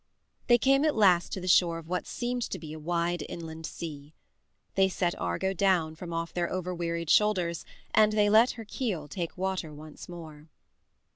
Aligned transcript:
They 0.47 0.57
came 0.57 0.83
at 0.83 0.95
last 0.95 1.31
to 1.33 1.39
the 1.39 1.47
shore 1.47 1.77
of 1.77 1.87
what 1.87 2.07
seemed 2.07 2.41
to 2.49 2.57
be 2.57 2.73
a 2.73 2.79
wide 2.79 3.23
inland 3.29 3.67
sea. 3.67 4.15
They 4.73 4.89
set 4.89 5.13
Argo 5.21 5.53
down 5.53 5.93
from 5.95 6.11
off 6.11 6.33
their 6.33 6.51
over 6.51 6.73
wearied 6.73 7.11
shoulders 7.11 7.65
and 7.93 8.11
they 8.13 8.27
let 8.27 8.53
her 8.53 8.65
keel 8.65 9.07
take 9.07 9.37
water 9.37 9.71
once 9.71 10.09
more. 10.09 10.49